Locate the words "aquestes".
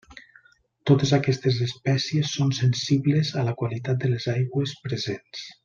1.17-1.59